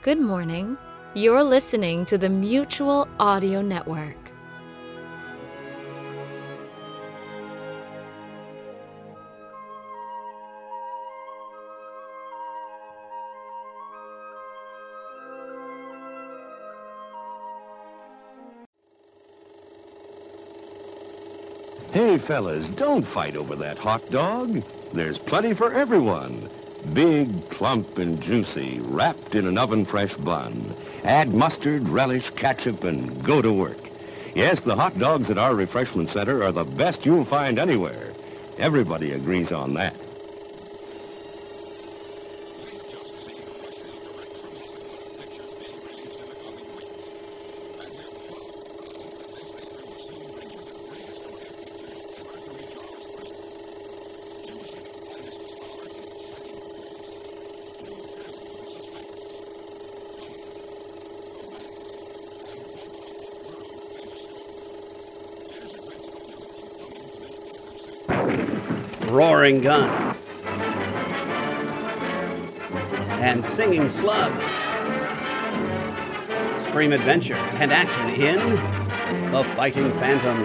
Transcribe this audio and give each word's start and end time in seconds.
Good 0.00 0.20
morning. 0.20 0.78
You're 1.14 1.42
listening 1.42 2.06
to 2.06 2.16
the 2.16 2.28
Mutual 2.28 3.08
Audio 3.18 3.60
Network. 3.60 4.30
Hey, 21.90 22.18
fellas, 22.18 22.68
don't 22.68 23.02
fight 23.02 23.34
over 23.34 23.56
that 23.56 23.78
hot 23.78 24.08
dog. 24.10 24.62
There's 24.92 25.18
plenty 25.18 25.54
for 25.54 25.74
everyone. 25.74 26.48
Big, 26.92 27.48
plump, 27.50 27.98
and 27.98 28.20
juicy, 28.20 28.80
wrapped 28.80 29.34
in 29.34 29.46
an 29.46 29.58
oven-fresh 29.58 30.14
bun. 30.14 30.74
Add 31.04 31.34
mustard, 31.34 31.88
relish, 31.88 32.28
ketchup, 32.30 32.84
and 32.84 33.22
go 33.22 33.42
to 33.42 33.52
work. 33.52 33.78
Yes, 34.34 34.60
the 34.60 34.76
hot 34.76 34.98
dogs 34.98 35.30
at 35.30 35.38
our 35.38 35.54
refreshment 35.54 36.10
center 36.10 36.42
are 36.42 36.52
the 36.52 36.64
best 36.64 37.04
you'll 37.04 37.24
find 37.24 37.58
anywhere. 37.58 38.12
Everybody 38.58 39.12
agrees 39.12 39.52
on 39.52 39.74
that. 39.74 39.94
Roaring 69.10 69.60
guns, 69.60 70.44
and 73.20 73.44
singing 73.44 73.88
slugs. 73.90 74.44
Scream 76.62 76.92
adventure 76.92 77.34
and 77.34 77.72
action 77.72 78.10
in 78.10 78.38
The 79.32 79.44
Fighting 79.56 79.90
Phantom. 79.94 80.44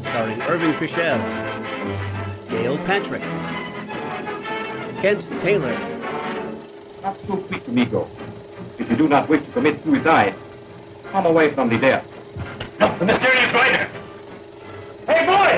Starring 0.00 0.42
Irving 0.42 0.72
Pichel, 0.74 1.18
Gail 2.50 2.76
Patrick, 2.78 3.22
Kent 5.00 5.28
Taylor, 5.40 5.76
Not 7.02 7.18
so 7.26 7.36
quick, 7.38 7.66
amigo. 7.68 8.08
If 8.78 8.90
you 8.90 8.96
do 8.96 9.08
not 9.08 9.28
wish 9.28 9.42
to 9.44 9.50
commit 9.52 9.82
suicide, 9.82 10.34
come 11.04 11.24
away 11.26 11.50
from 11.50 11.70
the 11.70 11.78
desk. 11.78 12.06
Look, 12.78 12.98
the 12.98 13.04
mysterious 13.06 13.54
writer. 13.54 13.88
Hey, 15.06 15.26
boy! 15.26 15.49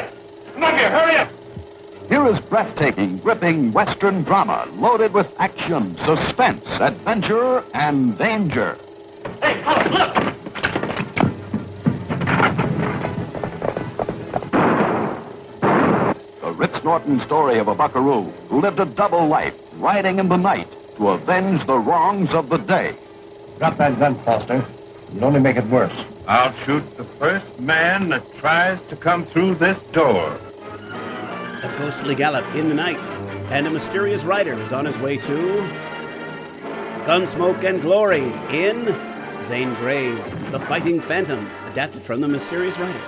Come 0.83 0.95
up 0.95 1.01
here, 1.01 1.15
hurry 1.15 1.17
up! 1.17 2.09
Here 2.09 2.27
is 2.27 2.41
breathtaking, 2.47 3.19
gripping 3.19 3.71
Western 3.71 4.23
drama 4.25 4.69
loaded 4.75 5.15
with 5.15 5.33
action, 5.39 5.97
suspense, 5.99 6.67
adventure, 6.67 7.63
and 7.73 8.19
danger. 8.19 8.77
Hey, 9.41 9.61
Hollis, 9.61 9.93
look! 9.93 10.15
The 16.41 16.53
Ritz 16.53 16.83
Norton 16.83 17.21
story 17.21 17.59
of 17.61 17.69
a 17.69 17.77
buckaroo 17.77 18.25
who 18.49 18.61
lived 18.61 18.81
a 18.81 18.87
double 18.87 19.29
life, 19.29 19.55
riding 19.75 20.19
in 20.19 20.29
the 20.29 20.37
night 20.37 20.69
to 20.97 21.11
avenge 21.11 21.65
the 21.67 21.79
wrongs 21.79 22.31
of 22.31 22.49
the 22.49 22.59
day. 22.59 22.97
Drop 23.59 23.77
that 23.77 23.99
gun, 24.01 24.17
Foster. 24.25 24.67
You'll 25.15 25.27
only 25.27 25.41
make 25.41 25.57
it 25.57 25.67
worse. 25.67 25.95
I'll 26.27 26.53
shoot 26.65 26.97
the 26.97 27.05
first 27.05 27.61
man 27.61 28.09
that 28.09 28.35
tries 28.39 28.81
to 28.89 28.97
come 28.97 29.25
through 29.27 29.55
this 29.57 29.79
door. 29.93 30.41
A 31.63 31.69
ghostly 31.79 32.15
gallop 32.17 32.45
in 32.57 32.69
the 32.69 32.75
night, 32.75 32.99
and 33.53 33.69
a 33.69 33.71
mysterious 33.71 34.25
rider 34.25 34.55
is 34.55 34.73
on 34.73 34.85
his 34.85 34.99
way 34.99 35.17
to 35.17 35.37
Gunsmoke 37.07 37.63
and 37.63 37.81
Glory 37.81 38.33
in 38.51 38.87
Zane 39.45 39.73
Grey's 39.75 40.31
The 40.51 40.59
Fighting 40.59 41.01
Phantom, 41.01 41.49
adapted 41.67 42.03
from 42.03 42.21
The 42.21 42.27
Mysterious 42.27 42.77
Rider. 42.79 43.01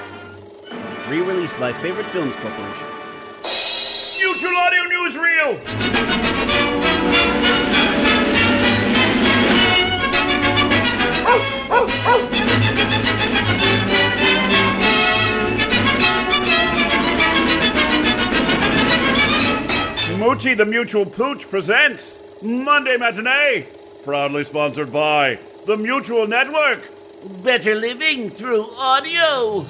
Re-released 1.09 1.59
by 1.59 1.72
Favorite 1.72 2.06
Films 2.06 2.37
Corporation. 2.37 2.87
Mutual 4.20 4.56
Audio 4.56 4.84
Newsreel! 4.84 5.59
Moochie 20.25 20.57
the 20.57 20.65
Mutual 20.65 21.05
Pooch 21.05 21.47
presents 21.51 22.19
Monday 22.41 22.97
Matinee, 22.97 23.67
proudly 24.05 24.43
sponsored 24.43 24.91
by 24.91 25.39
the 25.67 25.77
Mutual 25.77 26.27
Network. 26.27 26.91
Better 27.43 27.75
living 27.75 28.31
through 28.31 28.67
audio. 28.79 29.67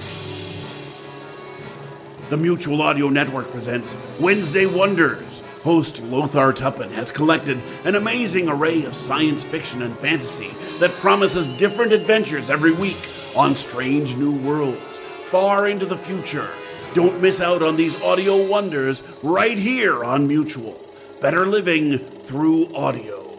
The 2.31 2.37
Mutual 2.37 2.83
Audio 2.83 3.09
Network 3.09 3.51
presents 3.51 3.97
Wednesday 4.21 4.67
Wonders. 4.67 5.41
Host 5.65 6.01
Lothar 6.05 6.53
Tuppen 6.53 6.93
has 6.93 7.11
collected 7.11 7.59
an 7.85 7.97
amazing 7.97 8.49
array 8.49 8.85
of 8.85 8.95
science 8.95 9.43
fiction 9.43 9.83
and 9.83 9.99
fantasy 9.99 10.53
that 10.79 10.93
promises 10.93 11.49
different 11.59 11.93
adventures 11.93 12.49
every 12.49 12.73
week 12.73 13.09
on 13.35 13.57
strange 13.57 14.15
new 14.15 14.31
worlds, 14.31 14.99
far 15.25 15.67
into 15.67 15.85
the 15.85 15.99
future. 15.99 16.49
Don't 16.95 17.21
miss 17.21 17.41
out 17.41 17.61
on 17.61 17.75
these 17.75 18.01
audio 18.03 18.47
wonders 18.47 19.03
right 19.25 19.59
here 19.59 20.05
on 20.05 20.29
Mutual. 20.29 20.81
Better 21.21 21.45
living 21.45 21.99
through 21.99 22.73
audio. 22.73 23.37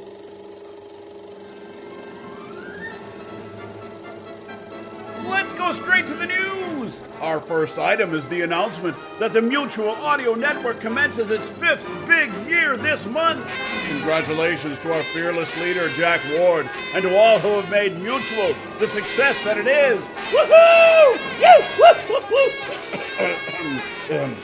Let's 5.23 5.53
go 5.53 5.71
straight 5.71 6.05
to 6.07 6.15
the 6.15 6.25
news. 6.25 6.99
Our 7.21 7.39
first 7.39 7.79
item 7.79 8.13
is 8.13 8.27
the 8.27 8.41
announcement 8.41 8.97
that 9.19 9.31
the 9.31 9.41
Mutual 9.41 9.91
Audio 9.91 10.33
Network 10.33 10.81
commences 10.81 11.29
its 11.29 11.47
fifth 11.47 11.87
big 12.05 12.33
year 12.49 12.75
this 12.75 13.05
month. 13.05 13.49
Congratulations 13.87 14.77
to 14.81 14.93
our 14.93 15.03
fearless 15.03 15.57
leader, 15.61 15.87
Jack 15.91 16.19
Ward, 16.37 16.69
and 16.93 17.03
to 17.03 17.17
all 17.17 17.39
who 17.39 17.61
have 17.61 17.71
made 17.71 17.93
Mutual 18.01 18.53
the 18.79 18.87
success 18.87 19.41
that 19.45 19.57
it 19.57 19.67
is. 19.67 20.01
Woohoo! 20.33 21.39
Woo! 21.39 23.44
Uh, 24.09 24.35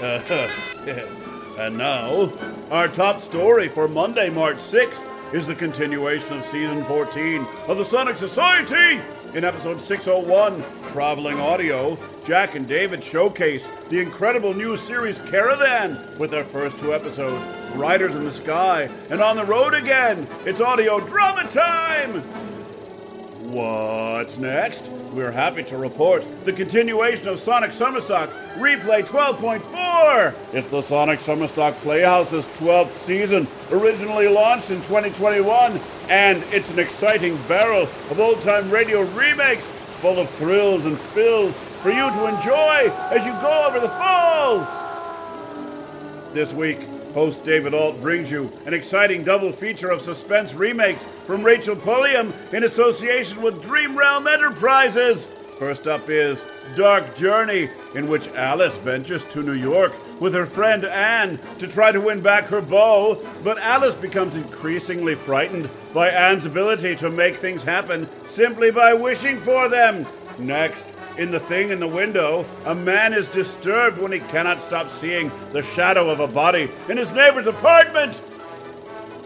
and 1.58 1.76
now, 1.76 2.32
our 2.70 2.88
top 2.88 3.20
story 3.20 3.68
for 3.68 3.86
Monday, 3.86 4.30
March 4.30 4.56
6th 4.56 5.34
is 5.34 5.46
the 5.46 5.54
continuation 5.54 6.38
of 6.38 6.44
season 6.44 6.82
14 6.84 7.46
of 7.68 7.76
the 7.76 7.84
Sonic 7.84 8.16
Society. 8.16 8.98
In 9.34 9.44
episode 9.44 9.82
601, 9.82 10.64
Traveling 10.88 11.38
Audio, 11.38 11.98
Jack 12.24 12.54
and 12.54 12.66
David 12.66 13.04
showcase 13.04 13.68
the 13.90 14.00
incredible 14.00 14.54
new 14.54 14.76
series 14.76 15.18
Caravan 15.18 16.18
with 16.18 16.30
their 16.30 16.44
first 16.44 16.78
two 16.78 16.94
episodes, 16.94 17.46
Riders 17.76 18.16
in 18.16 18.24
the 18.24 18.32
Sky, 18.32 18.88
and 19.10 19.20
On 19.20 19.36
the 19.36 19.44
Road 19.44 19.74
Again. 19.74 20.26
It's 20.46 20.62
audio 20.62 20.98
drama 20.98 21.48
time! 21.50 22.22
What's 23.48 24.36
next? 24.36 24.86
We're 25.14 25.32
happy 25.32 25.64
to 25.64 25.78
report 25.78 26.24
the 26.44 26.52
continuation 26.52 27.26
of 27.26 27.40
Sonic 27.40 27.70
Summerstock 27.70 28.30
Replay 28.56 29.02
12.4. 29.02 30.34
It's 30.54 30.68
the 30.68 30.82
Sonic 30.82 31.20
Summerstock 31.20 31.72
Playhouse's 31.76 32.46
12th 32.48 32.92
season, 32.92 33.48
originally 33.72 34.28
launched 34.28 34.70
in 34.70 34.76
2021, 34.82 35.80
and 36.10 36.44
it's 36.52 36.70
an 36.70 36.78
exciting 36.78 37.36
barrel 37.48 37.84
of 37.84 38.20
old 38.20 38.42
time 38.42 38.70
radio 38.70 39.02
remakes 39.12 39.66
full 39.66 40.18
of 40.18 40.28
thrills 40.30 40.84
and 40.84 40.98
spills 40.98 41.56
for 41.56 41.90
you 41.90 42.10
to 42.10 42.26
enjoy 42.26 42.92
as 43.10 43.24
you 43.24 43.32
go 43.40 43.66
over 43.66 43.80
the 43.80 43.88
falls. 43.88 44.68
This 46.34 46.52
week, 46.52 46.86
host 47.12 47.44
David 47.44 47.74
Ault 47.74 48.00
brings 48.00 48.30
you 48.30 48.50
an 48.66 48.74
exciting 48.74 49.22
double 49.22 49.52
feature 49.52 49.90
of 49.90 50.00
suspense 50.00 50.54
remakes 50.54 51.04
from 51.24 51.42
Rachel 51.42 51.76
Pulliam 51.76 52.32
in 52.52 52.64
association 52.64 53.42
with 53.42 53.62
Dream 53.62 53.96
Realm 53.96 54.26
Enterprises. 54.26 55.26
First 55.58 55.86
up 55.86 56.08
is 56.08 56.44
Dark 56.74 57.14
Journey, 57.14 57.68
in 57.94 58.08
which 58.08 58.28
Alice 58.28 58.78
ventures 58.78 59.24
to 59.24 59.42
New 59.42 59.52
York 59.52 59.92
with 60.20 60.32
her 60.32 60.46
friend 60.46 60.84
Anne 60.84 61.38
to 61.58 61.66
try 61.66 61.92
to 61.92 62.00
win 62.00 62.20
back 62.20 62.44
her 62.44 62.62
beau, 62.62 63.20
but 63.42 63.58
Alice 63.58 63.94
becomes 63.94 64.36
increasingly 64.36 65.14
frightened 65.14 65.68
by 65.92 66.08
Anne's 66.08 66.46
ability 66.46 66.96
to 66.96 67.10
make 67.10 67.36
things 67.36 67.62
happen 67.62 68.08
simply 68.26 68.70
by 68.70 68.94
wishing 68.94 69.36
for 69.36 69.68
them. 69.68 70.06
Next, 70.38 70.86
in 71.20 71.30
The 71.30 71.38
Thing 71.38 71.68
in 71.68 71.78
the 71.78 71.86
Window, 71.86 72.46
a 72.64 72.74
man 72.74 73.12
is 73.12 73.28
disturbed 73.28 73.98
when 73.98 74.10
he 74.10 74.20
cannot 74.20 74.62
stop 74.62 74.88
seeing 74.88 75.30
the 75.52 75.62
shadow 75.62 76.08
of 76.08 76.18
a 76.18 76.26
body 76.26 76.70
in 76.88 76.96
his 76.96 77.12
neighbor's 77.12 77.46
apartment. 77.46 78.18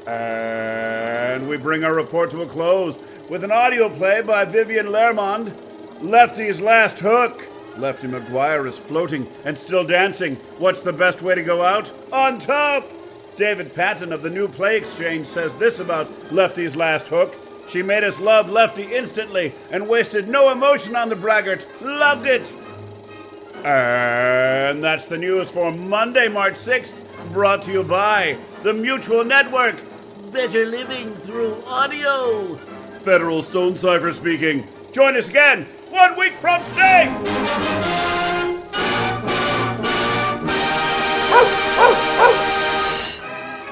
And 0.09 1.49
we 1.49 1.57
bring 1.57 1.85
our 1.85 1.95
report 1.95 2.33
to 2.33 2.43
a 2.43 2.47
close 2.47 2.99
with 3.31 3.45
an 3.45 3.53
audio 3.53 3.89
play 3.89 4.23
by 4.23 4.45
Vivian 4.45 4.87
Lermond, 4.87 5.57
Lefty's 6.03 6.61
Last 6.61 6.99
Hook. 6.99 7.47
Lefty 7.79 8.09
McGuire 8.09 8.67
is 8.67 8.77
floating 8.77 9.29
and 9.45 9.57
still 9.57 9.85
dancing. 9.85 10.35
What's 10.59 10.81
the 10.81 10.93
best 10.93 11.23
way 11.23 11.37
to 11.37 11.45
go 11.45 11.63
out? 11.63 11.93
On 12.13 12.41
top! 12.41 12.91
David 13.37 13.73
Patton 13.73 14.13
of 14.13 14.23
the 14.23 14.31
New 14.31 14.49
Play 14.49 14.77
Exchange 14.77 15.29
says 15.29 15.57
this 15.59 15.79
about 15.79 16.33
Lefty's 16.33 16.75
Last 16.75 17.07
Hook. 17.07 17.37
She 17.69 17.83
made 17.83 18.05
us 18.05 18.21
love 18.21 18.51
Lefty 18.51 18.95
instantly 18.95 19.53
and 19.71 19.89
wasted 19.89 20.29
no 20.29 20.51
emotion 20.51 20.95
on 20.97 21.09
the 21.09 21.17
braggart. 21.17 21.67
Loved 21.81 22.27
it! 22.27 22.53
And 23.65 24.85
that's 24.85 25.07
the 25.07 25.17
news 25.17 25.51
for 25.51 25.73
Monday, 25.73 26.29
March 26.29 26.55
6th, 26.55 26.95
brought 27.33 27.63
to 27.63 27.73
you 27.73 27.83
by 27.83 28.37
the 28.63 28.73
Mutual 28.75 29.25
Network. 29.25 29.77
Better 30.31 30.67
living 30.67 31.15
through 31.15 31.63
audio. 31.67 32.57
Federal 33.03 33.43
Stone 33.43 33.77
Cipher 33.77 34.13
speaking. 34.13 34.67
Join 34.93 35.17
us 35.17 35.29
again 35.29 35.65
one 35.91 36.19
week 36.19 36.35
from 36.35 36.63
today. 36.71 37.13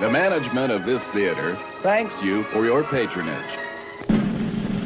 The 0.01 0.11
management 0.11 0.73
of 0.73 0.85
this 0.85 1.03
theater 1.13 1.55
thanks 1.83 2.15
you 2.23 2.43
for 2.45 2.65
your 2.65 2.83
patronage. 2.83 3.62